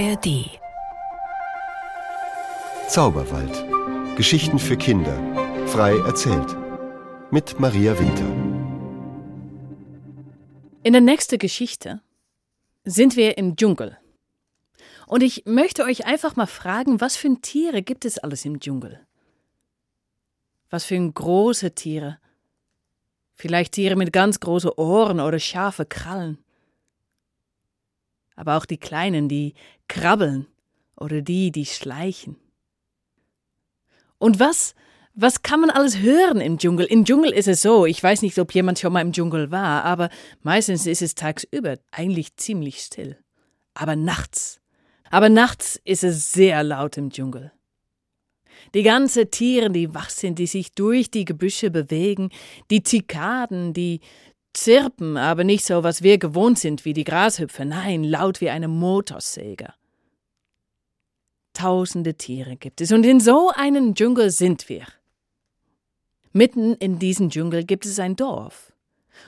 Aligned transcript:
ARD 0.00 0.48
Zauberwald. 2.88 4.16
Geschichten 4.16 4.58
für 4.58 4.78
Kinder. 4.78 5.14
Frei 5.66 5.94
erzählt. 6.06 6.56
Mit 7.30 7.60
Maria 7.60 7.98
Winter. 7.98 8.24
In 10.84 10.94
der 10.94 11.02
nächsten 11.02 11.38
Geschichte 11.38 12.00
sind 12.82 13.14
wir 13.16 13.36
im 13.36 13.56
Dschungel. 13.56 13.98
Und 15.06 15.22
ich 15.22 15.42
möchte 15.44 15.84
euch 15.84 16.06
einfach 16.06 16.34
mal 16.34 16.46
fragen, 16.46 17.02
was 17.02 17.18
für 17.18 17.38
Tiere 17.42 17.82
gibt 17.82 18.06
es 18.06 18.16
alles 18.16 18.46
im 18.46 18.58
Dschungel? 18.58 19.06
Was 20.70 20.86
für 20.86 20.96
große 21.12 21.74
Tiere? 21.74 22.18
Vielleicht 23.34 23.72
Tiere 23.72 23.96
mit 23.96 24.14
ganz 24.14 24.40
großen 24.40 24.70
Ohren 24.70 25.20
oder 25.20 25.38
scharfe 25.38 25.84
Krallen. 25.84 26.42
Aber 28.40 28.56
auch 28.56 28.64
die 28.64 28.78
Kleinen, 28.78 29.28
die 29.28 29.52
krabbeln 29.86 30.46
oder 30.96 31.20
die, 31.20 31.52
die 31.52 31.66
schleichen. 31.66 32.36
Und 34.16 34.40
was, 34.40 34.74
was 35.12 35.42
kann 35.42 35.60
man 35.60 35.68
alles 35.68 35.98
hören 35.98 36.40
im 36.40 36.56
Dschungel? 36.56 36.86
Im 36.86 37.04
Dschungel 37.04 37.32
ist 37.32 37.48
es 37.48 37.60
so, 37.60 37.84
ich 37.84 38.02
weiß 38.02 38.22
nicht, 38.22 38.38
ob 38.38 38.54
jemand 38.54 38.78
schon 38.78 38.94
mal 38.94 39.02
im 39.02 39.12
Dschungel 39.12 39.50
war, 39.50 39.84
aber 39.84 40.08
meistens 40.40 40.86
ist 40.86 41.02
es 41.02 41.14
tagsüber 41.14 41.76
eigentlich 41.90 42.34
ziemlich 42.36 42.78
still. 42.78 43.18
Aber 43.74 43.94
nachts, 43.94 44.62
aber 45.10 45.28
nachts 45.28 45.78
ist 45.84 46.02
es 46.02 46.32
sehr 46.32 46.62
laut 46.62 46.96
im 46.96 47.10
Dschungel. 47.10 47.52
Die 48.72 48.82
ganzen 48.82 49.30
Tiere, 49.30 49.70
die 49.70 49.92
wach 49.92 50.08
sind, 50.08 50.38
die 50.38 50.46
sich 50.46 50.72
durch 50.72 51.10
die 51.10 51.26
Gebüsche 51.26 51.70
bewegen, 51.70 52.30
die 52.70 52.82
Zikaden, 52.82 53.74
die 53.74 54.00
zirpen, 54.52 55.16
aber 55.16 55.44
nicht 55.44 55.64
so, 55.64 55.82
was 55.82 56.02
wir 56.02 56.18
gewohnt 56.18 56.58
sind 56.58 56.84
wie 56.84 56.92
die 56.92 57.04
Grashüpfer, 57.04 57.64
nein, 57.64 58.04
laut 58.04 58.40
wie 58.40 58.50
eine 58.50 58.68
Motorsäge. 58.68 59.72
Tausende 61.52 62.14
Tiere 62.14 62.56
gibt 62.56 62.80
es, 62.80 62.92
und 62.92 63.04
in 63.04 63.20
so 63.20 63.50
einem 63.54 63.94
Dschungel 63.94 64.30
sind 64.30 64.68
wir. 64.68 64.86
Mitten 66.32 66.74
in 66.74 66.98
diesem 66.98 67.30
Dschungel 67.30 67.64
gibt 67.64 67.86
es 67.86 67.98
ein 67.98 68.16
Dorf. 68.16 68.72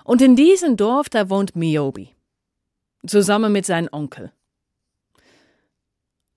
Und 0.04 0.22
in 0.22 0.36
diesem 0.36 0.76
Dorf, 0.76 1.08
da 1.08 1.28
wohnt 1.28 1.56
Miobi. 1.56 2.14
Zusammen 3.06 3.52
mit 3.52 3.66
seinem 3.66 3.88
Onkel 3.90 4.32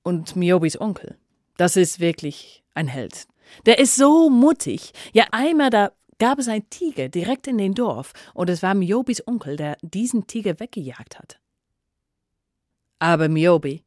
und 0.05 0.35
Miobis 0.35 0.79
Onkel. 0.79 1.17
Das 1.57 1.75
ist 1.75 1.99
wirklich 1.99 2.63
ein 2.73 2.87
Held. 2.87 3.27
Der 3.65 3.79
ist 3.79 3.95
so 3.95 4.29
mutig. 4.29 4.93
Ja, 5.13 5.25
einmal 5.31 5.69
da 5.69 5.91
gab 6.19 6.39
es 6.39 6.47
einen 6.47 6.69
Tiger 6.69 7.09
direkt 7.09 7.47
in 7.47 7.57
den 7.57 7.73
Dorf 7.73 8.13
und 8.33 8.49
es 8.49 8.63
war 8.63 8.73
Miobis 8.73 9.25
Onkel, 9.27 9.55
der 9.57 9.77
diesen 9.81 10.27
Tiger 10.27 10.59
weggejagt 10.59 11.19
hat. 11.19 11.39
Aber 12.99 13.27
Miobi, 13.29 13.83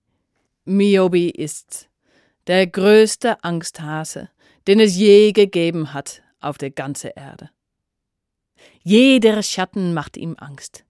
Miobi 0.64 1.30
ist 1.30 1.88
der 2.46 2.66
größte 2.66 3.42
Angsthase, 3.42 4.28
den 4.66 4.80
es 4.80 4.96
je 4.96 5.32
gegeben 5.32 5.92
hat 5.94 6.22
auf 6.40 6.58
der 6.58 6.70
ganzen 6.70 7.10
Erde. 7.14 7.50
Jeder 8.82 9.42
Schatten 9.42 9.94
macht 9.94 10.16
ihm 10.16 10.36
Angst. 10.38 10.84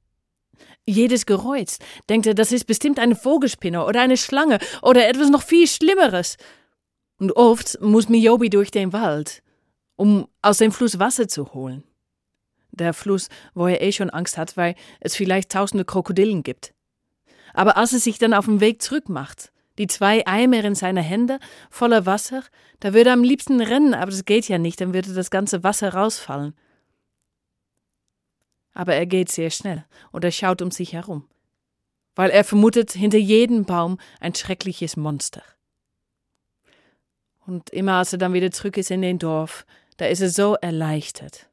Jedes 0.87 1.27
Geräusch 1.27 1.77
denkt 2.09 2.27
er, 2.27 2.35
das 2.35 2.51
ist 2.51 2.65
bestimmt 2.65 2.99
eine 2.99 3.15
Vogelspinne 3.15 3.85
oder 3.85 4.01
eine 4.01 4.17
Schlange 4.17 4.59
oder 4.83 5.09
etwas 5.09 5.29
noch 5.29 5.43
viel 5.43 5.67
Schlimmeres. 5.67 6.37
Und 7.19 7.33
oft 7.33 7.81
muss 7.81 8.09
Miyobi 8.09 8.51
durch 8.51 8.71
den 8.71 8.93
Wald, 8.93 9.43
um 9.99 10.27
aus 10.41 10.57
dem 10.57 10.73
Fluss 10.73 10.99
Wasser 10.99 11.29
zu 11.29 11.53
holen. 11.53 11.85
Der 12.71 12.95
Fluss, 12.95 13.29
wo 13.53 13.67
er 13.67 13.83
eh 13.83 13.93
schon 13.93 14.09
Angst 14.09 14.39
hat, 14.39 14.57
weil 14.57 14.75
es 15.01 15.15
vielleicht 15.15 15.53
tausende 15.53 15.85
Krokodilen 15.85 16.43
gibt. 16.43 16.73
Aber 17.53 17.77
als 17.77 17.93
er 17.93 17.99
sich 17.99 18.19
dann 18.19 18.33
auf 18.33 18.47
den 18.47 18.61
Weg 18.61 18.81
zurück 18.81 19.11
macht, 19.11 19.53
die 19.77 19.87
zwei 19.87 20.27
Eimer 20.27 20.65
in 20.65 20.75
seine 20.75 21.03
Hände 21.03 21.39
voller 21.69 22.07
Wasser, 22.07 22.43
da 22.81 22.95
würde 22.95 23.11
er 23.11 23.15
am 23.15 23.23
liebsten 23.23 23.61
rennen, 23.61 23.93
aber 23.93 24.11
das 24.11 24.25
geht 24.25 24.49
ja 24.49 24.57
nicht, 24.57 24.81
dann 24.81 24.95
würde 24.95 25.13
das 25.13 25.31
ganze 25.31 25.63
Wasser 25.63 25.93
rausfallen 25.93 26.55
aber 28.79 28.95
er 28.95 29.07
geht 29.07 29.29
sehr 29.29 29.51
schnell 29.51 29.85
und 30.13 30.25
er 30.25 30.31
schaut 30.31 30.63
um 30.63 30.71
sich 30.71 30.93
herum, 30.93 31.27
weil 32.15 32.31
er 32.31 32.45
vermutet 32.45 32.93
hinter 32.93 33.19
jedem 33.19 33.65
Baum 33.65 33.99
ein 34.21 34.37
schreckliches 34.37 34.97
Monster. 34.97 35.43
Und 37.45 37.71
immer 37.71 37.95
als 37.95 38.13
er 38.13 38.21
dann 38.21 38.35
wieder 38.35 38.53
zurück 38.53 38.77
ist 38.77 38.93
in 38.93 39.03
den 39.03 39.19
Dorf, 39.19 39.67
da 39.99 40.07
ist 40.07 40.21
er 40.21 40.31
so 40.31 40.55
erleichtert. 40.55 41.51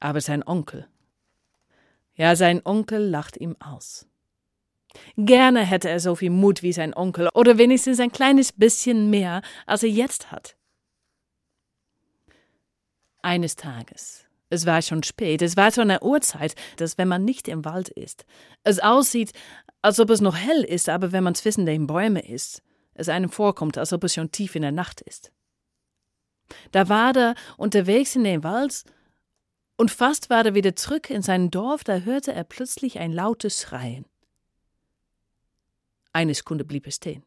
Aber 0.00 0.20
sein 0.20 0.46
Onkel, 0.46 0.86
ja, 2.18 2.34
sein 2.34 2.60
Onkel 2.64 3.08
lacht 3.08 3.36
ihm 3.36 3.56
aus. 3.60 4.06
Gerne 5.16 5.64
hätte 5.64 5.88
er 5.88 6.00
so 6.00 6.16
viel 6.16 6.30
Mut 6.30 6.62
wie 6.62 6.72
sein 6.72 6.94
Onkel 6.94 7.28
oder 7.32 7.58
wenigstens 7.58 8.00
ein 8.00 8.10
kleines 8.10 8.52
bisschen 8.52 9.08
mehr, 9.08 9.42
als 9.66 9.84
er 9.84 9.88
jetzt 9.88 10.32
hat. 10.32 10.56
Eines 13.22 13.54
Tages, 13.54 14.26
es 14.50 14.66
war 14.66 14.82
schon 14.82 15.04
spät, 15.04 15.42
es 15.42 15.56
war 15.56 15.70
so 15.70 15.80
eine 15.80 16.02
Uhrzeit, 16.02 16.56
dass 16.76 16.98
wenn 16.98 17.08
man 17.08 17.24
nicht 17.24 17.46
im 17.46 17.64
Wald 17.64 17.88
ist, 17.88 18.24
es 18.64 18.80
aussieht, 18.80 19.32
als 19.80 20.00
ob 20.00 20.10
es 20.10 20.20
noch 20.20 20.36
hell 20.36 20.64
ist, 20.64 20.88
aber 20.88 21.12
wenn 21.12 21.24
man 21.24 21.36
zwischen 21.36 21.66
den 21.66 21.86
Bäumen 21.86 22.16
ist, 22.16 22.62
es 22.94 23.08
einem 23.08 23.30
vorkommt, 23.30 23.78
als 23.78 23.92
ob 23.92 24.02
es 24.02 24.14
schon 24.14 24.32
tief 24.32 24.56
in 24.56 24.62
der 24.62 24.72
Nacht 24.72 25.00
ist. 25.02 25.30
Da 26.72 26.88
war 26.88 27.16
er 27.16 27.34
unterwegs 27.56 28.16
in 28.16 28.24
den 28.24 28.42
Wald 28.42 28.84
und 29.76 29.90
fast 29.90 30.30
war 30.30 30.44
er 30.44 30.54
wieder 30.54 30.74
zurück 30.76 31.10
in 31.10 31.22
sein 31.22 31.50
Dorf, 31.50 31.84
da 31.84 31.98
hörte 31.98 32.32
er 32.32 32.44
plötzlich 32.44 32.98
ein 32.98 33.12
lautes 33.12 33.62
Schreien. 33.62 34.06
Eine 36.12 36.34
Sekunde 36.34 36.64
blieb 36.64 36.86
er 36.86 36.92
stehen. 36.92 37.24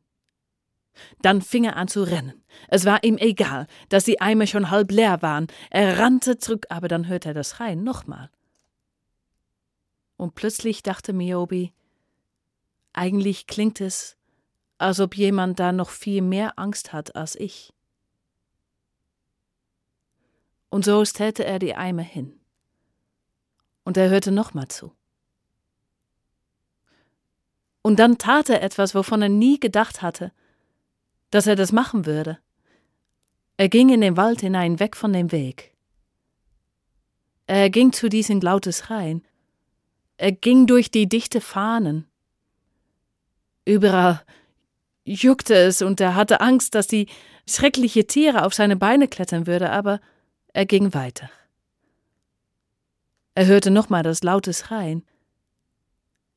Dann 1.21 1.41
fing 1.41 1.63
er 1.63 1.77
an 1.77 1.87
zu 1.87 2.03
rennen. 2.03 2.43
Es 2.67 2.85
war 2.85 3.03
ihm 3.03 3.17
egal, 3.17 3.67
dass 3.89 4.03
die 4.03 4.19
Eimer 4.19 4.47
schon 4.47 4.69
halb 4.69 4.91
leer 4.91 5.21
waren. 5.21 5.47
Er 5.69 5.97
rannte 5.99 6.37
zurück, 6.37 6.65
aber 6.69 6.87
dann 6.87 7.07
hörte 7.07 7.29
er 7.29 7.33
das 7.33 7.51
Schreien 7.51 7.83
nochmal. 7.83 8.29
Und 10.17 10.35
plötzlich 10.35 10.83
dachte 10.83 11.13
Miobi, 11.13 11.73
eigentlich 12.93 13.47
klingt 13.47 13.79
es, 13.79 14.17
als 14.77 14.99
ob 14.99 15.15
jemand 15.15 15.59
da 15.59 15.71
noch 15.71 15.89
viel 15.89 16.21
mehr 16.21 16.59
Angst 16.59 16.91
hat 16.91 17.15
als 17.15 17.35
ich. 17.35 17.73
Und 20.71 20.85
so 20.85 21.03
stellte 21.03 21.45
er 21.45 21.59
die 21.59 21.75
Eimer 21.75 22.01
hin. 22.01 22.39
Und 23.83 23.97
er 23.97 24.09
hörte 24.09 24.31
nochmal 24.31 24.69
zu. 24.69 24.93
Und 27.81 27.99
dann 27.99 28.17
tat 28.17 28.49
er 28.49 28.63
etwas, 28.63 28.95
wovon 28.95 29.21
er 29.21 29.29
nie 29.29 29.59
gedacht 29.59 30.01
hatte, 30.01 30.31
dass 31.29 31.45
er 31.45 31.55
das 31.55 31.71
machen 31.73 32.05
würde. 32.05 32.39
Er 33.57 33.67
ging 33.67 33.89
in 33.89 34.01
den 34.01 34.15
Wald 34.17 34.41
hinein, 34.41 34.79
weg 34.79 34.95
von 34.95 35.11
dem 35.11 35.31
Weg. 35.31 35.75
Er 37.47 37.69
ging 37.69 37.91
zu 37.91 38.07
diesem 38.07 38.39
lautes 38.39 38.89
Rhein. 38.89 39.23
Er 40.15 40.31
ging 40.31 40.67
durch 40.67 40.89
die 40.89 41.09
dichte 41.09 41.41
Fahnen. 41.41 42.07
Überall 43.65 44.23
juckte 45.03 45.55
es 45.55 45.81
und 45.81 45.99
er 45.99 46.15
hatte 46.15 46.39
Angst, 46.39 46.75
dass 46.75 46.87
die 46.87 47.07
schreckliche 47.45 48.07
Tiere 48.07 48.45
auf 48.45 48.53
seine 48.53 48.77
Beine 48.77 49.09
klettern 49.09 49.47
würde, 49.47 49.69
aber 49.69 49.99
er 50.53 50.65
ging 50.65 50.93
weiter. 50.93 51.29
Er 53.35 53.45
hörte 53.45 53.71
nochmal 53.71 54.03
das 54.03 54.23
laute 54.23 54.53
Schreien. 54.53 55.05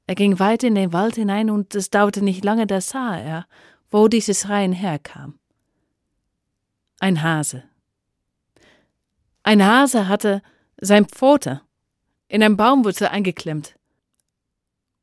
Er 0.06 0.14
ging 0.14 0.38
weit 0.38 0.62
in 0.62 0.74
den 0.74 0.92
Wald 0.92 1.14
hinein 1.14 1.50
und 1.50 1.74
es 1.74 1.90
dauerte 1.90 2.22
nicht 2.22 2.44
lange, 2.44 2.66
da 2.66 2.80
sah 2.80 3.18
er 3.18 3.46
wo 3.94 4.08
dieses 4.08 4.48
Rein 4.48 4.72
herkam. 4.72 5.38
Ein 6.98 7.22
Hase. 7.22 7.62
Ein 9.44 9.64
Hase 9.64 10.08
hatte 10.08 10.42
sein 10.80 11.06
Pfote 11.06 11.60
in 12.26 12.42
ein 12.42 12.56
Baumwurzel 12.56 13.06
eingeklemmt. 13.06 13.78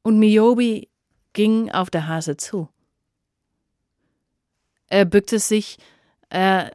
Und 0.03 0.19
Miyobi 0.19 0.89
ging 1.31 1.71
auf 1.71 1.89
der 1.89 2.09
Hase 2.09 2.35
zu. 2.35 2.67
Er 4.87 5.05
bückte 5.05 5.39
sich, 5.39 5.77
er 6.27 6.73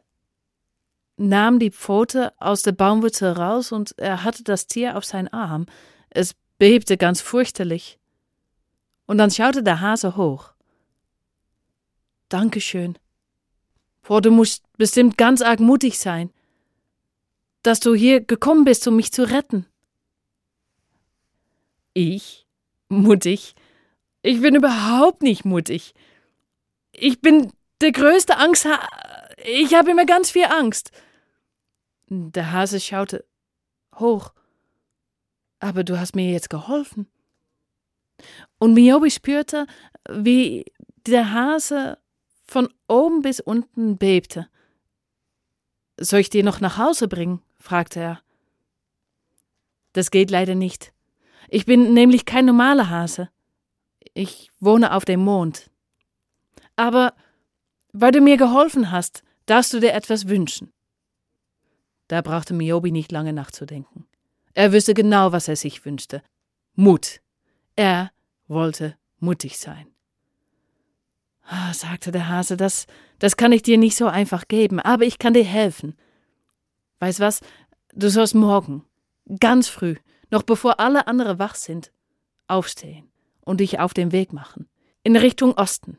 nahm 1.17 1.59
die 1.59 1.71
Pfote 1.71 2.33
aus 2.39 2.61
der 2.61 2.71
Baumwurzel 2.71 3.31
raus 3.31 3.71
und 3.71 3.97
er 3.97 4.23
hatte 4.23 4.43
das 4.43 4.67
Tier 4.67 4.97
auf 4.97 5.03
seinen 5.03 5.27
Arm. 5.27 5.65
Es 6.09 6.35
bebte 6.57 6.97
ganz 6.97 7.21
fürchterlich. 7.21 7.99
Und 9.07 9.17
dann 9.17 9.31
schaute 9.31 9.63
der 9.63 9.81
Hase 9.81 10.15
hoch. 10.15 10.53
Dankeschön. 12.29 12.97
Boah, 14.03 14.21
du 14.21 14.31
musst 14.31 14.63
bestimmt 14.77 15.17
ganz 15.17 15.41
arg 15.41 15.59
mutig 15.59 15.99
sein, 15.99 16.31
dass 17.63 17.79
du 17.79 17.95
hier 17.95 18.21
gekommen 18.21 18.63
bist, 18.63 18.87
um 18.87 18.95
mich 18.95 19.11
zu 19.11 19.29
retten. 19.29 19.65
Ich? 21.93 22.45
Mutig? 22.89 23.55
Ich 24.21 24.41
bin 24.41 24.55
überhaupt 24.55 25.23
nicht 25.23 25.45
mutig. 25.45 25.93
Ich 26.91 27.21
bin 27.21 27.51
der 27.81 27.91
größte 27.91 28.37
Angst. 28.37 28.67
Ich 29.45 29.73
habe 29.73 29.91
immer 29.91 30.05
ganz 30.05 30.31
viel 30.31 30.45
Angst. 30.45 30.91
Der 32.09 32.51
Hase 32.51 32.79
schaute 32.79 33.25
hoch. 33.95 34.33
Aber 35.59 35.83
du 35.83 35.99
hast 35.99 36.15
mir 36.15 36.31
jetzt 36.31 36.49
geholfen. 36.49 37.07
Und 38.59 38.73
Miobi 38.73 39.11
spürte, 39.11 39.67
wie 40.09 40.65
der 41.05 41.31
Hase 41.31 41.97
von 42.45 42.69
oben 42.87 43.21
bis 43.21 43.39
unten 43.39 43.97
bebte. 43.97 44.47
Soll 45.99 46.19
ich 46.19 46.29
dir 46.29 46.43
noch 46.43 46.59
nach 46.61 46.77
Hause 46.77 47.07
bringen? 47.07 47.41
fragte 47.59 47.99
er. 47.99 48.21
Das 49.93 50.11
geht 50.11 50.29
leider 50.29 50.55
nicht. 50.55 50.93
Ich 51.49 51.65
bin 51.65 51.93
nämlich 51.93 52.25
kein 52.25 52.45
normaler 52.45 52.89
Hase. 52.89 53.29
Ich 54.13 54.51
wohne 54.59 54.93
auf 54.93 55.05
dem 55.05 55.21
Mond. 55.21 55.69
Aber 56.75 57.13
weil 57.93 58.11
du 58.11 58.21
mir 58.21 58.37
geholfen 58.37 58.91
hast, 58.91 59.23
darfst 59.47 59.73
du 59.73 59.79
dir 59.79 59.93
etwas 59.93 60.27
wünschen. 60.27 60.71
Da 62.07 62.21
brauchte 62.21 62.53
Miobi 62.53 62.91
nicht 62.91 63.11
lange 63.11 63.33
nachzudenken. 63.33 64.05
Er 64.53 64.71
wüsste 64.71 64.93
genau, 64.93 65.31
was 65.31 65.47
er 65.47 65.55
sich 65.55 65.85
wünschte. 65.85 66.23
Mut. 66.73 67.21
Er 67.75 68.11
wollte 68.47 68.97
mutig 69.19 69.57
sein. 69.57 69.87
Ah, 71.43 71.73
sagte 71.73 72.11
der 72.11 72.27
Hase, 72.27 72.57
das, 72.57 72.87
das 73.19 73.37
kann 73.37 73.51
ich 73.51 73.61
dir 73.61 73.77
nicht 73.77 73.95
so 73.95 74.07
einfach 74.07 74.47
geben, 74.47 74.79
aber 74.79 75.05
ich 75.05 75.19
kann 75.19 75.33
dir 75.33 75.45
helfen. 75.45 75.95
Weißt 76.99 77.19
was? 77.19 77.41
Du 77.93 78.09
sollst 78.09 78.35
morgen, 78.35 78.83
ganz 79.39 79.69
früh, 79.69 79.95
noch 80.29 80.43
bevor 80.43 80.79
alle 80.79 81.07
anderen 81.07 81.39
wach 81.39 81.55
sind, 81.55 81.91
aufstehen 82.47 83.09
und 83.41 83.59
dich 83.59 83.79
auf 83.79 83.93
den 83.93 84.11
Weg 84.11 84.33
machen, 84.33 84.67
in 85.03 85.15
Richtung 85.15 85.53
Osten. 85.53 85.97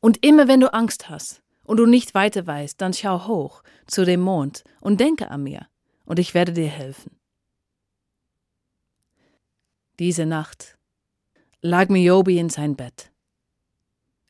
Und 0.00 0.24
immer 0.24 0.48
wenn 0.48 0.60
du 0.60 0.72
Angst 0.72 1.08
hast 1.08 1.43
und 1.64 1.78
du 1.78 1.86
nicht 1.86 2.14
weiter 2.14 2.46
weißt, 2.46 2.80
dann 2.80 2.92
schau 2.92 3.26
hoch 3.26 3.62
zu 3.86 4.04
dem 4.04 4.20
Mond 4.20 4.64
und 4.80 5.00
denke 5.00 5.30
an 5.30 5.42
mir, 5.42 5.66
und 6.04 6.18
ich 6.18 6.34
werde 6.34 6.52
dir 6.52 6.68
helfen. 6.68 7.16
Diese 9.98 10.26
Nacht 10.26 10.76
lag 11.60 11.88
Miobi 11.88 12.38
in 12.38 12.50
sein 12.50 12.76
Bett. 12.76 13.10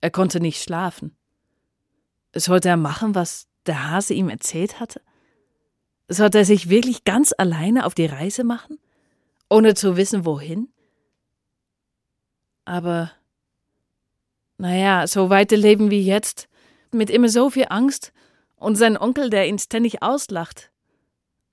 Er 0.00 0.10
konnte 0.10 0.40
nicht 0.40 0.62
schlafen. 0.62 1.16
Sollte 2.34 2.68
er 2.68 2.76
machen, 2.76 3.14
was 3.14 3.48
der 3.66 3.90
Hase 3.90 4.12
ihm 4.14 4.28
erzählt 4.28 4.78
hatte? 4.78 5.00
Sollte 6.08 6.38
er 6.38 6.44
sich 6.44 6.68
wirklich 6.68 7.04
ganz 7.04 7.32
alleine 7.36 7.86
auf 7.86 7.94
die 7.94 8.06
Reise 8.06 8.44
machen, 8.44 8.78
ohne 9.48 9.74
zu 9.74 9.96
wissen, 9.96 10.26
wohin? 10.26 10.68
Aber, 12.66 13.10
naja, 14.58 15.06
so 15.06 15.30
weiterleben 15.30 15.90
wie 15.90 16.04
jetzt, 16.04 16.48
mit 16.94 17.10
immer 17.10 17.28
so 17.28 17.50
viel 17.50 17.66
Angst 17.68 18.12
und 18.56 18.76
sein 18.76 18.96
Onkel, 18.96 19.30
der 19.30 19.48
ihn 19.48 19.58
ständig 19.58 20.02
auslacht. 20.02 20.70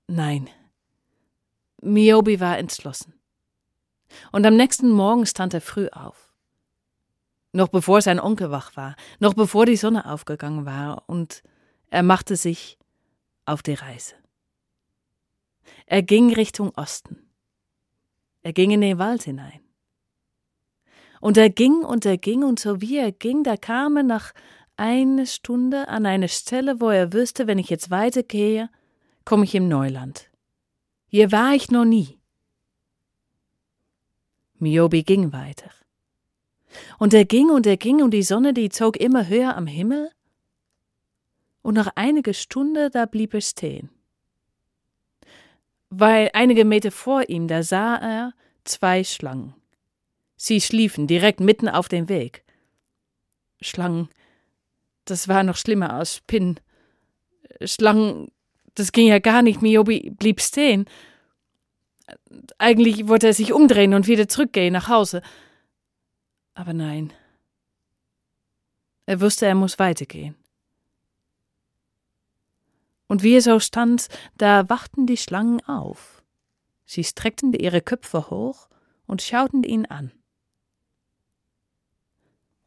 Nein. 0.07 0.49
Miobi 1.81 2.39
war 2.39 2.57
entschlossen. 2.57 3.13
Und 4.31 4.45
am 4.45 4.55
nächsten 4.55 4.89
Morgen 4.89 5.25
stand 5.25 5.53
er 5.53 5.61
früh 5.61 5.87
auf 5.89 6.31
noch 7.53 7.67
bevor 7.67 8.01
sein 8.01 8.19
Onkel 8.19 8.51
wach 8.51 8.75
war, 8.75 8.95
noch 9.19 9.33
bevor 9.33 9.65
die 9.65 9.75
Sonne 9.75 10.09
aufgegangen 10.09 10.65
war, 10.65 11.03
und 11.07 11.43
er 11.89 12.03
machte 12.03 12.35
sich 12.35 12.77
auf 13.45 13.61
die 13.61 13.73
Reise. 13.73 14.15
Er 15.85 16.03
ging 16.03 16.33
Richtung 16.33 16.71
Osten. 16.75 17.29
Er 18.43 18.53
ging 18.53 18.71
in 18.71 18.81
den 18.81 18.97
Wald 18.97 19.23
hinein. 19.23 19.59
Und 21.19 21.37
er 21.37 21.49
ging 21.49 21.83
und 21.83 22.05
er 22.05 22.17
ging, 22.17 22.43
und 22.43 22.59
so 22.59 22.81
wie 22.81 22.97
er 22.97 23.11
ging, 23.11 23.43
da 23.43 23.57
kam 23.57 23.97
er 23.97 24.03
nach 24.03 24.33
einer 24.81 25.27
Stunde 25.27 25.87
an 25.89 26.07
eine 26.07 26.27
Stelle, 26.27 26.81
wo 26.81 26.89
er 26.89 27.13
wüsste, 27.13 27.45
wenn 27.45 27.59
ich 27.59 27.69
jetzt 27.69 27.91
weitergehe, 27.91 28.67
komme 29.25 29.43
ich 29.43 29.53
im 29.53 29.67
Neuland. 29.67 30.31
Hier 31.05 31.31
war 31.31 31.53
ich 31.53 31.69
noch 31.69 31.85
nie. 31.85 32.19
Miobi 34.57 35.03
ging 35.03 35.33
weiter. 35.33 35.69
Und 36.97 37.13
er 37.13 37.25
ging 37.25 37.51
und 37.51 37.67
er 37.67 37.77
ging 37.77 38.01
und 38.01 38.11
die 38.11 38.23
Sonne, 38.23 38.55
die 38.55 38.69
zog 38.69 38.97
immer 38.97 39.27
höher 39.27 39.55
am 39.55 39.67
Himmel. 39.67 40.09
Und 41.61 41.75
nach 41.75 41.91
einiger 41.93 42.33
Stunde, 42.33 42.89
da 42.89 43.05
blieb 43.05 43.35
er 43.35 43.41
stehen. 43.41 43.91
Weil 45.91 46.31
einige 46.33 46.65
Meter 46.65 46.89
vor 46.89 47.29
ihm, 47.29 47.47
da 47.47 47.61
sah 47.61 47.97
er 47.97 48.33
zwei 48.63 49.03
Schlangen. 49.03 49.53
Sie 50.37 50.59
schliefen 50.59 51.05
direkt 51.05 51.39
mitten 51.39 51.69
auf 51.69 51.87
dem 51.87 52.09
Weg. 52.09 52.43
Schlangen, 53.61 54.09
das 55.05 55.27
war 55.27 55.43
noch 55.43 55.57
schlimmer 55.57 55.93
als 55.93 56.15
Spinnen. 56.17 56.59
Schlangen, 57.63 58.31
das 58.75 58.91
ging 58.91 59.07
ja 59.07 59.19
gar 59.19 59.41
nicht. 59.41 59.61
Miobi 59.61 60.11
blieb 60.11 60.41
stehen. 60.41 60.85
Eigentlich 62.57 63.07
wollte 63.07 63.27
er 63.27 63.33
sich 63.33 63.53
umdrehen 63.53 63.93
und 63.93 64.07
wieder 64.07 64.27
zurückgehen 64.27 64.73
nach 64.73 64.87
Hause. 64.87 65.21
Aber 66.53 66.73
nein. 66.73 67.13
Er 69.05 69.21
wusste, 69.21 69.45
er 69.45 69.55
muss 69.55 69.79
weitergehen. 69.79 70.35
Und 73.07 73.23
wie 73.23 73.35
er 73.35 73.41
so 73.41 73.59
stand, 73.59 74.07
da 74.37 74.69
wachten 74.69 75.05
die 75.05 75.17
Schlangen 75.17 75.61
auf. 75.65 76.23
Sie 76.85 77.03
streckten 77.03 77.53
ihre 77.53 77.81
Köpfe 77.81 78.29
hoch 78.29 78.69
und 79.05 79.21
schauten 79.21 79.63
ihn 79.63 79.85
an. 79.85 80.11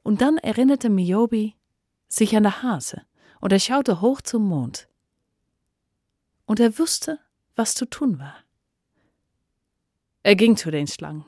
Und 0.03 0.21
dann 0.21 0.37
erinnerte 0.37 0.91
Miobi 0.91 1.55
sich 2.17 2.37
an 2.37 2.45
der 2.45 2.63
Hase, 2.63 3.03
und 3.41 3.53
er 3.53 3.61
schaute 3.61 4.01
hoch 4.01 4.21
zum 4.21 4.49
Mond. 4.49 4.89
Und 6.47 6.61
er 6.61 6.79
wusste, 6.79 7.19
was 7.57 7.75
zu 7.75 7.87
tun 7.87 8.19
war. 8.19 8.37
Er 10.23 10.37
ging 10.37 10.57
zu 10.57 10.71
den 10.71 10.87
Schlangen. 10.87 11.25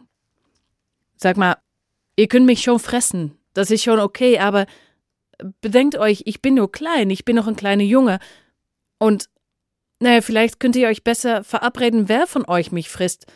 Sag 1.16 1.36
mal, 1.36 1.56
Ihr 2.16 2.28
könnt 2.28 2.46
mich 2.46 2.62
schon 2.62 2.78
fressen, 2.78 3.38
das 3.52 3.70
ist 3.70 3.84
schon 3.84 4.00
okay, 4.00 4.38
aber 4.38 4.66
bedenkt 5.60 5.96
euch, 5.96 6.22
ich 6.24 6.40
bin 6.40 6.54
nur 6.54 6.72
klein, 6.72 7.10
ich 7.10 7.26
bin 7.26 7.36
noch 7.36 7.46
ein 7.46 7.56
kleiner 7.56 7.82
Junge. 7.82 8.18
Und, 8.98 9.28
naja, 10.00 10.22
vielleicht 10.22 10.58
könnt 10.58 10.76
ihr 10.76 10.88
euch 10.88 11.04
besser 11.04 11.44
verabreden, 11.44 12.08
wer 12.08 12.26
von 12.26 12.48
euch 12.48 12.72
mich 12.72 12.88
frisst. 12.88 13.26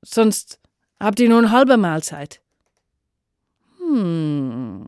Sonst 0.00 0.58
habt 0.98 1.20
ihr 1.20 1.28
nur 1.28 1.38
eine 1.38 1.50
halbe 1.50 1.76
Mahlzeit. 1.76 2.40
Hm, 3.78 4.86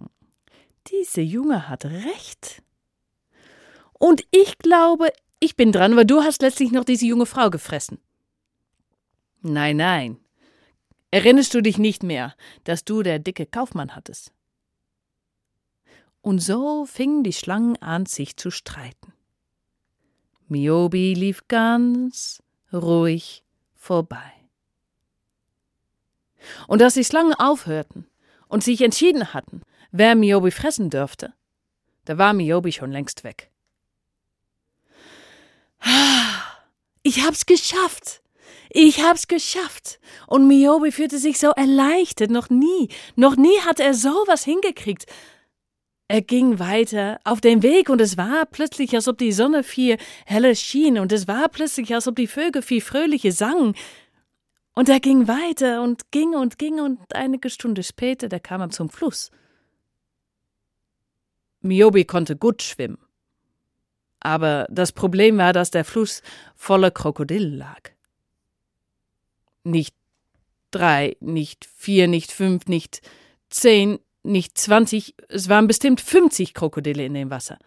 diese 0.89 1.21
Junge 1.21 1.69
hat 1.69 1.85
recht. 1.85 2.63
Und 3.93 4.25
ich 4.31 4.59
glaube, 4.59 5.11
ich 5.41 5.57
bin 5.57 5.73
dran, 5.73 5.97
weil 5.97 6.07
du 6.07 6.23
hast 6.23 6.43
letztlich 6.43 6.73
noch 6.73 6.85
diese 6.85 7.07
junge 7.07 7.27
Frau 7.27 7.51
gefressen. 7.51 7.99
Nein, 9.43 9.77
nein, 9.77 10.25
Erinnerst 11.15 11.55
du 11.55 11.61
dich 11.61 11.79
nicht 11.79 12.03
mehr, 12.03 12.35
dass 12.65 12.85
du 12.85 13.05
der 13.05 13.21
dicke 13.21 13.47
Kaufmann 13.47 13.95
hattest? 13.95 14.33
Und 16.23 16.41
so 16.41 16.87
fingen 16.87 17.23
die 17.23 17.33
Schlangen 17.33 17.81
an, 17.81 18.05
sich 18.05 18.37
zu 18.37 18.51
streiten. 18.51 19.13
Miobi 20.49 21.15
lief 21.15 21.47
ganz 21.47 22.43
ruhig 22.73 23.45
vorbei. 23.77 24.33
Und 26.67 26.83
als 26.83 26.95
die 26.95 27.05
Schlangen 27.05 27.35
aufhörten 27.35 28.09
und 28.49 28.65
sich 28.65 28.81
entschieden 28.81 29.33
hatten, 29.33 29.63
wer 29.95 30.17
Miobi 30.17 30.51
fressen 30.51 30.91
dürfte, 30.91 31.33
da 32.05 32.19
war 32.19 32.33
Miobi 32.33 32.73
schon 32.73 32.91
längst 32.91 33.25
weg. 33.25 33.51
Ich 37.03 37.23
hab's 37.25 37.47
geschafft, 37.47 38.23
ich 38.71 39.03
hab's 39.03 39.29
geschafft. 39.29 40.01
Und 40.27 40.49
Miobi 40.49 40.91
fühlte 40.91 41.19
sich 41.19 41.39
so 41.39 41.51
erleichtert. 41.51 42.31
Noch 42.31 42.51
nie, 42.51 42.89
noch 43.15 43.37
nie 43.37 43.59
hat 43.61 43.79
er 43.79 43.95
sowas 43.95 44.43
hingekriegt. 44.45 45.07
Er 46.09 46.23
ging 46.23 46.59
weiter 46.59 47.21
auf 47.25 47.41
den 47.41 47.63
Weg 47.63 47.89
und 47.89 48.01
es 48.01 48.17
war 48.17 48.47
plötzlich, 48.47 48.95
als 48.95 49.07
ob 49.07 49.19
die 49.19 49.33
Sonne 49.33 49.63
viel 49.63 49.97
heller 50.27 50.55
schien 50.55 50.99
und 50.99 51.13
es 51.13 51.29
war 51.29 51.49
plötzlich, 51.49 51.95
als 51.95 52.09
ob 52.09 52.17
die 52.17 52.27
Vögel 52.27 52.63
viel 52.63 52.81
fröhlicher 52.81 53.33
sangen. 53.33 53.75
Und 54.75 54.89
er 54.89 55.01
ging 55.01 55.29
weiter 55.29 55.83
und 55.83 56.11
ging 56.11 56.35
und 56.35 56.59
ging 56.59 56.81
und 56.81 57.15
einige 57.15 57.49
Stunden 57.49 57.83
später, 57.83 58.29
da 58.29 58.39
kam 58.39 58.61
er 58.61 58.71
zum 58.71 58.91
Fluss. 58.91 59.31
Miobi 61.65 62.05
konnte 62.05 62.37
gut 62.37 62.63
schwimmen. 62.63 62.99
Aber 64.21 64.67
das 64.71 64.93
Problem 64.93 65.39
war, 65.39 65.53
dass 65.53 65.71
der 65.71 65.85
Fluss 65.85 66.23
voller 66.55 66.91
Krokodile 66.91 67.49
lag. 67.49 67.91
Nicht 69.65 69.97
drei, 70.71 71.17
nicht 71.21 71.65
vier, 71.65 72.07
nicht 72.07 72.33
fünf, 72.33 72.67
nicht 72.67 73.01
zehn, 73.49 73.99
nicht 74.23 74.59
zwanzig, 74.59 75.15
es 75.29 75.49
waren 75.49 75.67
bestimmt 75.67 76.01
fünfzig 76.01 76.55
Krokodile 76.55 77.05
in 77.05 77.15
dem 77.15 77.31
Wasser. 77.31 77.59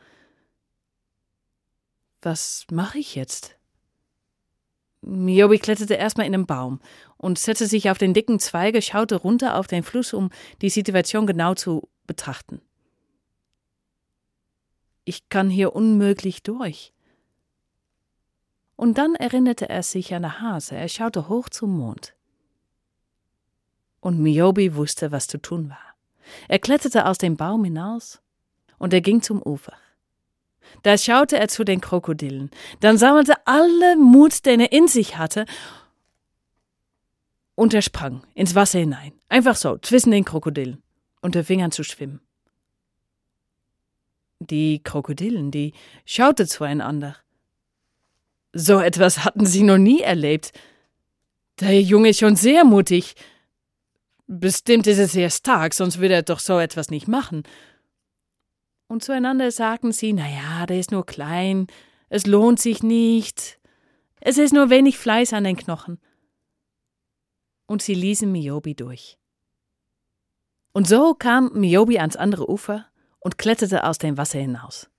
Was 2.21 2.65
mache 2.71 2.99
ich 2.99 3.15
jetzt? 3.15 3.55
Miobi 5.01 5.59
kletterte 5.59 5.93
erstmal 5.93 6.25
in 6.25 6.33
den 6.33 6.47
Baum 6.47 6.81
und 7.17 7.39
setzte 7.39 7.67
sich 7.67 7.89
auf 7.89 7.97
den 7.97 8.13
dicken 8.13 8.39
Zweige, 8.39 8.81
schaute 8.81 9.15
runter 9.15 9.55
auf 9.55 9.67
den 9.67 9.83
Fluss, 9.83 10.13
um 10.13 10.31
die 10.61 10.69
Situation 10.69 11.27
genau 11.27 11.53
zu 11.53 11.87
betrachten. 12.07 12.61
Ich 15.07 15.29
kann 15.29 15.49
hier 15.49 15.73
unmöglich 15.73 16.43
durch. 16.43 16.91
Und 18.75 18.97
dann 18.97 19.15
erinnerte 19.15 19.69
er 19.69 19.81
sich 19.81 20.13
an 20.13 20.23
der 20.23 20.41
Hase, 20.41 20.75
er 20.75 20.89
schaute 20.89 21.29
hoch 21.29 21.47
zum 21.47 21.77
Mond. 21.77 22.13
Und 24.01 24.19
Miobi 24.19 24.75
wusste, 24.75 25.13
was 25.13 25.27
zu 25.27 25.37
tun 25.37 25.69
war. 25.69 25.95
Er 26.49 26.59
kletterte 26.59 27.05
aus 27.05 27.17
dem 27.17 27.37
Baum 27.37 27.63
hinaus 27.63 28.21
und 28.79 28.93
er 28.93 28.99
ging 28.99 29.21
zum 29.21 29.41
Ufer. 29.41 29.77
Da 30.83 30.97
schaute 30.97 31.39
er 31.39 31.47
zu 31.47 31.63
den 31.63 31.79
Krokodilen. 31.79 32.51
Dann 32.81 32.97
sammelte 32.97 33.35
alle 33.47 33.95
Mut, 33.95 34.45
den 34.45 34.59
er 34.59 34.73
in 34.73 34.89
sich 34.89 35.17
hatte, 35.17 35.45
und 37.55 37.73
er 37.73 37.81
sprang 37.81 38.27
ins 38.33 38.55
Wasser 38.55 38.79
hinein. 38.79 39.13
Einfach 39.29 39.55
so, 39.55 39.77
zwischen 39.77 40.11
den 40.11 40.25
Krokodilen. 40.25 40.83
Und 41.21 41.33
er 41.37 41.45
fing 41.45 41.63
an 41.63 41.71
zu 41.71 41.83
schwimmen. 41.83 42.26
Die 44.39 44.81
Krokodilen, 44.83 45.51
die 45.51 45.73
schauten 46.05 46.47
zueinander. 46.47 47.15
So 48.53 48.79
etwas 48.79 49.25
hatten 49.25 49.45
sie 49.45 49.63
noch 49.63 49.77
nie 49.77 50.01
erlebt. 50.01 50.51
Der 51.59 51.81
Junge 51.81 52.09
ist 52.09 52.19
schon 52.19 52.35
sehr 52.35 52.63
mutig. 52.63 53.15
Bestimmt 54.27 54.87
ist 54.87 54.99
er 54.99 55.07
sehr 55.07 55.29
stark, 55.29 55.73
sonst 55.73 55.99
würde 55.99 56.15
er 56.15 56.23
doch 56.23 56.39
so 56.39 56.59
etwas 56.59 56.89
nicht 56.89 57.07
machen. 57.07 57.43
Und 58.87 59.03
zueinander 59.03 59.51
sagten 59.51 59.91
sie, 59.91 60.13
na 60.13 60.29
ja, 60.29 60.65
der 60.65 60.79
ist 60.79 60.91
nur 60.91 61.05
klein, 61.05 61.67
es 62.09 62.25
lohnt 62.25 62.59
sich 62.59 62.83
nicht, 62.83 63.59
es 64.21 64.37
ist 64.37 64.53
nur 64.53 64.69
wenig 64.69 64.97
Fleiß 64.97 65.33
an 65.33 65.43
den 65.43 65.57
Knochen 65.57 65.99
und 67.67 67.81
sie 67.81 67.93
ließen 67.93 68.31
Miobi 68.31 68.75
durch. 68.75 69.17
Und 70.73 70.87
so 70.87 71.13
kam 71.13 71.51
Miobi 71.53 71.99
ans 71.99 72.15
andere 72.15 72.49
Ufer 72.49 72.87
und 73.19 73.37
kletterte 73.37 73.83
aus 73.83 73.97
dem 73.97 74.17
Wasser 74.17 74.39
hinaus. 74.39 74.89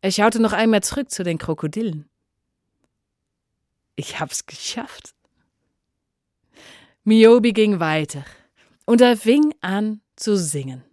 Er 0.00 0.12
schaute 0.12 0.40
noch 0.40 0.52
einmal 0.52 0.82
zurück 0.82 1.10
zu 1.10 1.24
den 1.24 1.38
Krokodilen. 1.38 2.08
Ich 3.96 4.20
hab's 4.20 4.46
geschafft. 4.46 5.14
Miobi 7.04 7.52
ging 7.52 7.80
weiter 7.80 8.24
und 8.84 9.00
er 9.00 9.16
fing 9.16 9.54
an 9.60 10.00
zu 10.16 10.36
singen. 10.36 10.84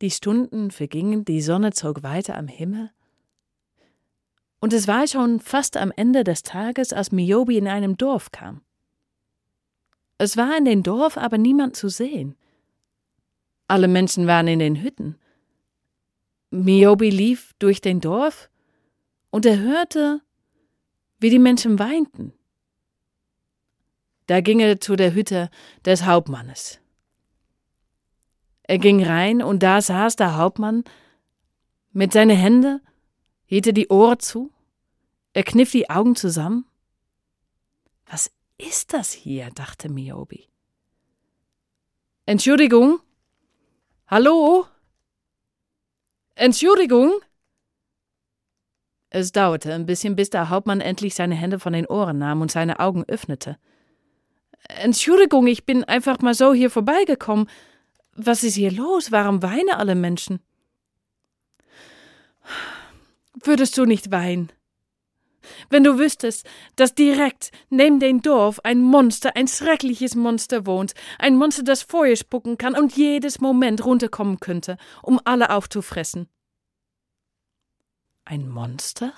Die 0.00 0.10
Stunden 0.10 0.70
vergingen, 0.70 1.24
die 1.24 1.42
Sonne 1.42 1.72
zog 1.72 2.02
weiter 2.02 2.36
am 2.36 2.48
Himmel. 2.48 2.90
Und 4.60 4.72
es 4.72 4.88
war 4.88 5.06
schon 5.06 5.40
fast 5.40 5.76
am 5.76 5.92
Ende 5.94 6.24
des 6.24 6.42
Tages, 6.42 6.92
als 6.92 7.12
Miobi 7.12 7.58
in 7.58 7.68
einem 7.68 7.96
Dorf 7.96 8.30
kam. 8.32 8.62
Es 10.18 10.36
war 10.36 10.56
in 10.56 10.64
dem 10.64 10.82
Dorf 10.82 11.16
aber 11.16 11.38
niemand 11.38 11.76
zu 11.76 11.88
sehen. 11.88 12.36
Alle 13.68 13.86
Menschen 13.86 14.26
waren 14.26 14.48
in 14.48 14.58
den 14.58 14.82
Hütten. 14.82 15.16
Miobi 16.50 17.10
lief 17.10 17.52
durch 17.58 17.82
den 17.82 18.00
Dorf 18.00 18.50
und 19.30 19.44
er 19.44 19.58
hörte, 19.58 20.22
wie 21.20 21.28
die 21.28 21.38
Menschen 21.38 21.78
weinten. 21.78 22.32
Da 24.26 24.40
ging 24.40 24.60
er 24.60 24.80
zu 24.80 24.96
der 24.96 25.14
Hütte 25.14 25.50
des 25.84 26.04
Hauptmannes. 26.04 26.80
Er 28.62 28.78
ging 28.78 29.04
rein 29.04 29.42
und 29.42 29.62
da 29.62 29.80
saß 29.80 30.16
der 30.16 30.36
Hauptmann 30.36 30.84
mit 31.92 32.12
seinen 32.12 32.36
Händen, 32.36 32.80
hielt 33.44 33.66
er 33.66 33.72
die 33.72 33.88
Ohren 33.88 34.18
zu, 34.18 34.50
er 35.34 35.42
kniff 35.42 35.72
die 35.72 35.90
Augen 35.90 36.16
zusammen. 36.16 36.66
Was 38.06 38.30
ist 38.56 38.92
das 38.94 39.12
hier? 39.12 39.50
dachte 39.50 39.90
Miobi. 39.90 40.48
Entschuldigung? 42.26 43.00
Hallo? 44.10 44.66
Entschuldigung? 46.34 47.12
Es 49.10 49.32
dauerte 49.32 49.74
ein 49.74 49.84
bisschen, 49.84 50.16
bis 50.16 50.30
der 50.30 50.48
Hauptmann 50.48 50.80
endlich 50.80 51.14
seine 51.14 51.34
Hände 51.34 51.58
von 51.58 51.74
den 51.74 51.86
Ohren 51.86 52.16
nahm 52.16 52.40
und 52.40 52.50
seine 52.50 52.80
Augen 52.80 53.04
öffnete. 53.04 53.58
Entschuldigung, 54.68 55.46
ich 55.46 55.66
bin 55.66 55.84
einfach 55.84 56.20
mal 56.20 56.32
so 56.32 56.54
hier 56.54 56.70
vorbeigekommen. 56.70 57.50
Was 58.14 58.44
ist 58.44 58.54
hier 58.54 58.72
los? 58.72 59.12
Warum 59.12 59.42
weinen 59.42 59.74
alle 59.74 59.94
Menschen? 59.94 60.40
Würdest 63.34 63.76
du 63.76 63.84
nicht 63.84 64.10
weinen? 64.10 64.50
Wenn 65.70 65.84
du 65.84 65.98
wüsstest, 65.98 66.46
dass 66.76 66.94
direkt 66.94 67.50
neben 67.70 68.00
dem 68.00 68.22
Dorf 68.22 68.60
ein 68.64 68.80
Monster, 68.80 69.36
ein 69.36 69.48
schreckliches 69.48 70.14
Monster 70.14 70.66
wohnt, 70.66 70.94
ein 71.18 71.36
Monster, 71.36 71.62
das 71.62 71.82
Feuer 71.82 72.16
spucken 72.16 72.58
kann 72.58 72.76
und 72.76 72.96
jedes 72.96 73.40
Moment 73.40 73.84
runterkommen 73.84 74.40
könnte, 74.40 74.76
um 75.02 75.20
alle 75.24 75.50
aufzufressen. 75.50 76.28
Ein 78.24 78.48
Monster? 78.48 79.12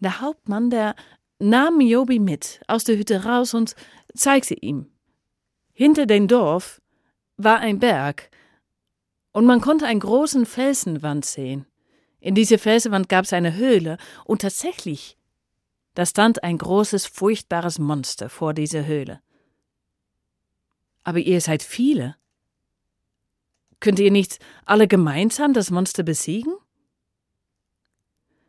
Der 0.00 0.20
Hauptmann, 0.20 0.70
der 0.70 0.94
nahm 1.38 1.78
Miobi 1.78 2.18
mit 2.18 2.60
aus 2.68 2.84
der 2.84 2.96
Hütte 2.96 3.24
raus 3.24 3.54
und 3.54 3.74
zeigte 4.14 4.54
ihm. 4.54 4.90
Hinter 5.72 6.06
dem 6.06 6.28
Dorf 6.28 6.80
war 7.36 7.58
ein 7.58 7.78
Berg, 7.78 8.30
und 9.32 9.46
man 9.46 9.60
konnte 9.60 9.86
einen 9.86 10.00
großen 10.00 10.44
Felsenwand 10.44 11.24
sehen. 11.24 11.66
In 12.20 12.34
dieser 12.34 12.58
Felsenwand 12.58 13.08
gab 13.08 13.24
es 13.24 13.32
eine 13.32 13.54
Höhle, 13.54 13.96
und 14.24 14.42
tatsächlich, 14.42 15.16
da 15.94 16.04
stand 16.06 16.44
ein 16.44 16.58
großes, 16.58 17.06
furchtbares 17.06 17.78
Monster 17.78 18.28
vor 18.28 18.54
dieser 18.54 18.84
Höhle. 18.86 19.20
Aber 21.02 21.18
ihr 21.18 21.40
seid 21.40 21.62
viele. 21.62 22.16
Könnt 23.80 23.98
ihr 23.98 24.10
nicht 24.10 24.38
alle 24.66 24.86
gemeinsam 24.86 25.54
das 25.54 25.70
Monster 25.70 26.02
besiegen? 26.02 26.54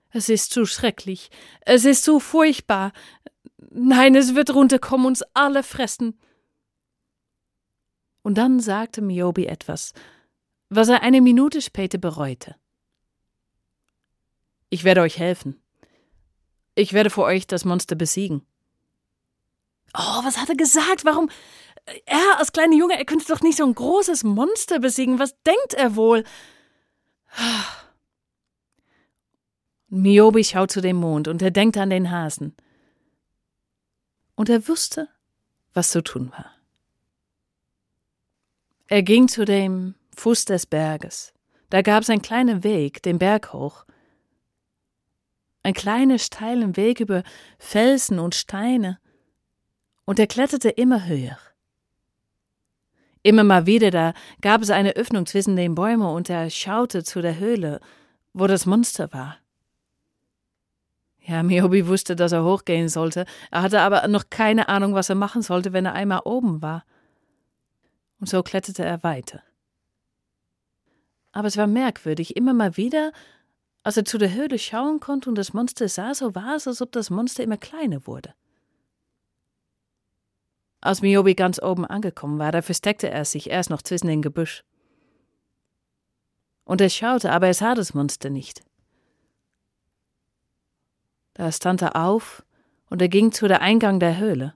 Es 0.09 0.27
ist 0.27 0.51
zu 0.51 0.65
schrecklich, 0.65 1.29
es 1.61 1.85
ist 1.85 2.03
zu 2.03 2.19
furchtbar. 2.19 2.91
Nein, 3.69 4.15
es 4.15 4.35
wird 4.35 4.53
runterkommen, 4.53 5.07
uns 5.07 5.23
alle 5.33 5.63
fressen. 5.63 6.19
Und 8.21 8.37
dann 8.37 8.59
sagte 8.59 9.01
Miobi 9.01 9.45
etwas, 9.45 9.93
was 10.69 10.89
er 10.89 11.01
eine 11.01 11.21
Minute 11.21 11.61
später 11.61 11.97
bereute. 11.97 12.55
Ich 14.71 14.85
werde 14.85 15.01
euch 15.01 15.19
helfen. 15.19 15.61
Ich 16.75 16.93
werde 16.93 17.09
für 17.09 17.23
euch 17.23 17.45
das 17.45 17.65
Monster 17.65 17.95
besiegen. 17.95 18.41
Oh, 19.93 20.23
was 20.23 20.37
hat 20.37 20.47
er 20.47 20.55
gesagt? 20.55 21.03
Warum? 21.03 21.29
Er 22.05 22.37
als 22.39 22.53
kleiner 22.53 22.77
Junge, 22.77 22.97
er 22.97 23.03
könnte 23.03 23.25
doch 23.27 23.41
nicht 23.41 23.57
so 23.57 23.65
ein 23.65 23.75
großes 23.75 24.23
Monster 24.23 24.79
besiegen. 24.79 25.19
Was 25.19 25.35
denkt 25.43 25.73
er 25.73 25.97
wohl? 25.97 26.23
Miobi 29.89 30.45
schaut 30.45 30.71
zu 30.71 30.79
dem 30.79 30.95
Mond 30.95 31.27
und 31.27 31.41
er 31.41 31.51
denkt 31.51 31.75
an 31.75 31.89
den 31.89 32.09
Hasen. 32.09 32.55
Und 34.35 34.47
er 34.47 34.69
wusste, 34.69 35.09
was 35.73 35.91
zu 35.91 36.01
tun 36.01 36.31
war. 36.31 36.49
Er 38.87 39.03
ging 39.03 39.27
zu 39.27 39.43
dem 39.43 39.95
Fuß 40.15 40.45
des 40.45 40.65
Berges. 40.65 41.33
Da 41.69 41.81
gab 41.81 42.03
es 42.03 42.09
einen 42.09 42.21
kleinen 42.21 42.63
Weg, 42.63 43.03
den 43.03 43.19
Berg 43.19 43.51
hoch, 43.51 43.85
ein 45.63 45.73
kleiner 45.73 46.17
steilen 46.17 46.75
Weg 46.75 46.99
über 46.99 47.23
Felsen 47.59 48.19
und 48.19 48.35
Steine, 48.35 48.99
und 50.05 50.19
er 50.19 50.27
kletterte 50.27 50.69
immer 50.69 51.05
höher. 51.05 51.37
Immer 53.23 53.43
mal 53.43 53.65
wieder, 53.65 53.91
da 53.91 54.13
gab 54.41 54.61
es 54.61 54.71
eine 54.71 54.95
Öffnung 54.95 55.25
zwischen 55.25 55.55
den 55.55 55.75
Bäumen 55.75 56.07
und 56.07 56.29
er 56.29 56.49
schaute 56.49 57.03
zu 57.03 57.21
der 57.21 57.37
Höhle, 57.37 57.79
wo 58.33 58.47
das 58.47 58.65
Monster 58.65 59.13
war. 59.13 59.37
Ja, 61.23 61.43
Miobi 61.43 61.87
wusste, 61.87 62.15
dass 62.15 62.31
er 62.31 62.43
hochgehen 62.43 62.89
sollte, 62.89 63.25
er 63.51 63.61
hatte 63.61 63.81
aber 63.81 64.07
noch 64.07 64.31
keine 64.31 64.69
Ahnung, 64.69 64.95
was 64.95 65.09
er 65.09 65.15
machen 65.15 65.43
sollte, 65.43 65.71
wenn 65.71 65.85
er 65.85 65.93
einmal 65.93 66.21
oben 66.25 66.63
war. 66.63 66.83
Und 68.19 68.27
so 68.27 68.41
kletterte 68.41 68.83
er 68.83 69.03
weiter. 69.03 69.43
Aber 71.31 71.47
es 71.47 71.57
war 71.57 71.67
merkwürdig, 71.67 72.35
immer 72.35 72.53
mal 72.53 72.75
wieder 72.75 73.11
als 73.83 73.97
er 73.97 74.05
zu 74.05 74.17
der 74.17 74.33
Höhle 74.33 74.59
schauen 74.59 74.99
konnte 74.99 75.29
und 75.29 75.35
das 75.35 75.53
Monster 75.53 75.87
sah, 75.87 76.13
so 76.13 76.35
war 76.35 76.55
es, 76.55 76.67
als 76.67 76.81
ob 76.81 76.91
das 76.91 77.09
Monster 77.09 77.43
immer 77.43 77.57
kleiner 77.57 78.05
wurde. 78.05 78.33
Als 80.81 81.01
Miobi 81.01 81.35
ganz 81.35 81.61
oben 81.61 81.85
angekommen 81.85 82.39
war, 82.39 82.51
da 82.51 82.61
versteckte 82.61 83.09
er 83.09 83.25
sich 83.25 83.49
erst 83.49 83.69
noch 83.69 83.81
zwischen 83.81 84.07
dem 84.07 84.21
Gebüsch. 84.21 84.63
Und 86.63 86.81
er 86.81 86.89
schaute, 86.89 87.31
aber 87.31 87.47
er 87.47 87.53
sah 87.53 87.75
das 87.75 87.93
Monster 87.93 88.29
nicht. 88.29 88.63
Da 91.33 91.51
stand 91.51 91.81
er 91.81 91.95
auf 91.95 92.43
und 92.89 93.01
er 93.01 93.09
ging 93.09 93.31
zu 93.31 93.47
der 93.47 93.61
Eingang 93.61 93.99
der 93.99 94.17
Höhle. 94.17 94.53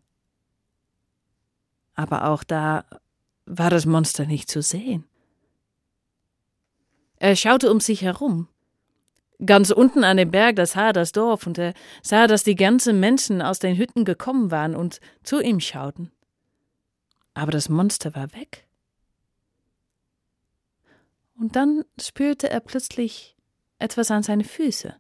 Aber 1.94 2.26
auch 2.26 2.44
da 2.44 2.86
war 3.46 3.70
das 3.70 3.86
Monster 3.86 4.26
nicht 4.26 4.50
zu 4.50 4.62
sehen. 4.62 5.06
Er 7.18 7.36
schaute 7.36 7.72
um 7.72 7.80
sich 7.80 8.02
herum, 8.02 8.50
Ganz 9.44 9.72
unten 9.72 10.04
an 10.04 10.18
dem 10.18 10.32
Berg, 10.32 10.56
das 10.56 10.74
sah 10.74 10.94
das 10.94 11.12
Dorf, 11.12 11.48
und 11.48 11.58
er 11.58 11.74
sah, 12.02 12.28
dass 12.28 12.44
die 12.44 12.56
ganzen 12.56 13.00
Menschen 13.00 13.42
aus 13.42 13.60
den 13.60 13.78
Hütten 13.78 14.06
gekommen 14.06 14.52
waren 14.52 14.76
und 14.76 15.00
zu 15.24 15.42
ihm 15.42 15.60
schauten. 15.60 16.12
Aber 17.34 17.52
das 17.52 17.68
Monster 17.68 18.16
war 18.16 18.34
weg. 18.34 18.68
Und 21.38 21.56
dann 21.58 21.84
spürte 22.00 22.50
er 22.50 22.62
plötzlich 22.62 23.36
etwas 23.78 24.10
an 24.10 24.24
seine 24.24 24.46
Füße. 24.46 24.96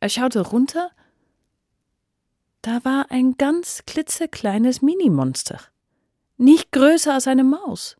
Er 0.00 0.08
schaute 0.08 0.40
runter, 0.40 0.90
da 2.62 2.84
war 2.84 3.10
ein 3.10 3.38
ganz 3.38 3.84
klitzekleines 3.86 4.82
Minimonster. 4.82 5.60
nicht 6.36 6.72
größer 6.72 7.14
als 7.14 7.26
eine 7.28 7.44
Maus. 7.44 7.99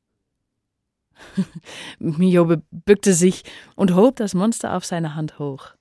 Miobe 1.99 2.63
bückte 2.71 3.13
sich 3.13 3.45
und 3.77 3.95
hob 3.95 4.17
das 4.17 4.35
Monster 4.35 4.75
auf 4.77 4.85
seine 4.85 5.15
Hand 5.15 5.39
hoch. 5.39 5.75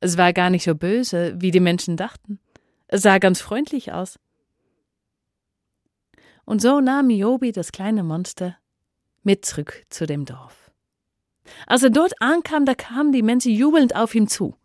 Es 0.00 0.16
war 0.16 0.32
gar 0.32 0.50
nicht 0.50 0.64
so 0.64 0.74
böse, 0.74 1.34
wie 1.38 1.50
die 1.50 1.60
Menschen 1.60 1.96
dachten. 1.96 2.40
Es 2.88 3.02
sah 3.02 3.18
ganz 3.18 3.40
freundlich 3.40 3.92
aus. 3.92 4.18
Und 6.44 6.60
so 6.62 6.80
nahm 6.80 7.08
Miobi 7.08 7.52
das 7.52 7.70
kleine 7.70 8.02
Monster 8.02 8.56
mit 9.22 9.44
zurück 9.44 9.84
zu 9.90 10.06
dem 10.06 10.24
Dorf. 10.24 10.70
Als 11.66 11.82
er 11.82 11.90
dort 11.90 12.20
ankam, 12.20 12.64
da 12.64 12.74
kamen 12.74 13.12
die 13.12 13.22
Menschen 13.22 13.52
jubelnd 13.52 13.94
auf 13.94 14.14
ihm 14.14 14.28
zu. 14.28 14.56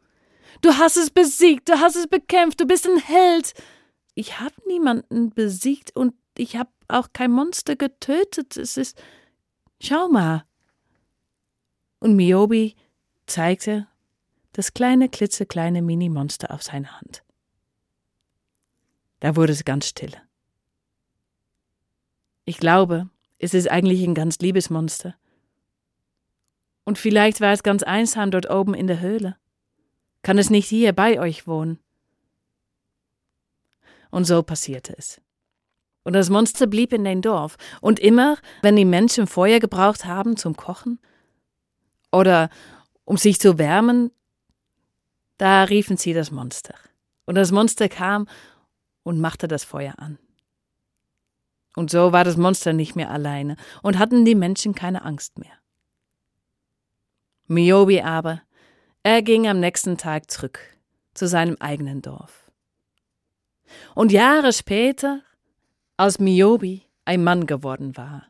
Du 0.61 0.73
hast 0.73 0.97
es 0.97 1.09
besiegt, 1.09 1.69
du 1.69 1.73
hast 1.73 1.95
es 1.95 2.07
bekämpft, 2.07 2.59
du 2.61 2.65
bist 2.65 2.87
ein 2.87 2.97
Held. 2.97 3.53
Ich 4.13 4.39
habe 4.39 4.55
niemanden 4.67 5.31
besiegt 5.31 5.95
und 5.95 6.13
ich 6.37 6.55
habe 6.55 6.69
auch 6.87 7.09
kein 7.13 7.31
Monster 7.31 7.75
getötet. 7.75 8.57
Es 8.57 8.77
ist. 8.77 9.01
Schau 9.81 10.07
mal. 10.07 10.45
Und 11.99 12.15
Miobi 12.15 12.75
zeigte 13.25 13.87
das 14.53 14.73
kleine, 14.73 15.09
klitzekleine 15.09 15.81
Mini-Monster 15.81 16.51
auf 16.51 16.63
seine 16.63 16.91
Hand. 16.99 17.23
Da 19.19 19.35
wurde 19.35 19.53
es 19.53 19.65
ganz 19.65 19.87
still. 19.87 20.13
Ich 22.45 22.57
glaube, 22.57 23.09
es 23.39 23.53
ist 23.53 23.69
eigentlich 23.69 24.03
ein 24.03 24.13
ganz 24.13 24.39
liebes 24.39 24.69
Monster. 24.69 25.15
Und 26.85 26.97
vielleicht 26.99 27.41
war 27.41 27.51
es 27.51 27.63
ganz 27.63 27.83
einsam 27.83 28.31
dort 28.31 28.49
oben 28.49 28.75
in 28.75 28.87
der 28.87 28.99
Höhle. 28.99 29.35
Kann 30.21 30.37
es 30.37 30.49
nicht 30.49 30.67
hier 30.67 30.93
bei 30.93 31.19
euch 31.19 31.47
wohnen? 31.47 31.79
Und 34.11 34.25
so 34.25 34.43
passierte 34.43 34.95
es. 34.97 35.19
Und 36.05 36.13
das 36.13 36.29
Monster 36.29 36.67
blieb 36.67 36.93
in 36.93 37.03
dem 37.03 37.21
Dorf. 37.21 37.57
Und 37.81 37.99
immer, 37.99 38.37
wenn 38.61 38.75
die 38.75 38.85
Menschen 38.85 39.27
Feuer 39.27 39.59
gebraucht 39.59 40.05
haben 40.05 40.37
zum 40.37 40.55
Kochen 40.55 40.99
oder 42.11 42.49
um 43.03 43.17
sich 43.17 43.39
zu 43.39 43.57
wärmen, 43.57 44.11
da 45.37 45.63
riefen 45.63 45.97
sie 45.97 46.13
das 46.13 46.31
Monster. 46.31 46.75
Und 47.25 47.35
das 47.35 47.51
Monster 47.51 47.89
kam 47.89 48.27
und 49.03 49.19
machte 49.19 49.47
das 49.47 49.63
Feuer 49.63 49.95
an. 49.97 50.19
Und 51.75 51.89
so 51.89 52.13
war 52.13 52.23
das 52.23 52.37
Monster 52.37 52.71
nicht 52.71 52.95
mehr 52.95 53.09
alleine 53.09 53.57
und 53.81 53.97
hatten 53.97 54.23
die 54.25 54.35
Menschen 54.35 54.75
keine 54.75 55.03
Angst 55.03 55.39
mehr. 55.39 55.57
Miobi 57.47 58.01
aber, 58.01 58.41
er 59.03 59.21
ging 59.23 59.47
am 59.47 59.59
nächsten 59.59 59.97
Tag 59.97 60.31
zurück 60.31 60.59
zu 61.15 61.27
seinem 61.27 61.57
eigenen 61.59 62.01
Dorf. 62.01 62.51
Und 63.93 64.11
Jahre 64.11 64.53
später, 64.53 65.21
als 65.97 66.19
Miobi 66.19 66.83
ein 67.05 67.23
Mann 67.23 67.45
geworden 67.45 67.95
war, 67.97 68.23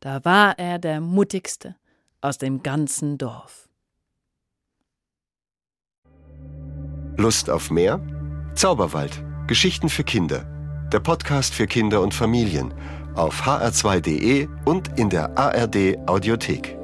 da 0.00 0.24
war 0.24 0.58
er 0.58 0.78
der 0.78 1.00
mutigste 1.00 1.76
aus 2.20 2.38
dem 2.38 2.62
ganzen 2.62 3.18
Dorf. 3.18 3.68
Lust 7.16 7.48
auf 7.48 7.70
mehr? 7.70 8.00
Zauberwald. 8.54 9.22
Geschichten 9.46 9.88
für 9.88 10.04
Kinder. 10.04 10.44
Der 10.92 11.00
Podcast 11.00 11.54
für 11.54 11.66
Kinder 11.66 12.00
und 12.00 12.14
Familien 12.14 12.74
auf 13.14 13.42
hr2.de 13.42 14.48
und 14.64 14.98
in 14.98 15.10
der 15.10 15.36
ARD 15.38 15.98
Audiothek. 16.08 16.83